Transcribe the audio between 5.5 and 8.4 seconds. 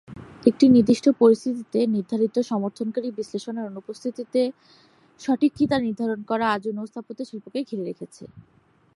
কী তা নির্ধারণ করা আজও নৌ স্থাপত্যের শিল্পকে ঘিরে রেখেছে।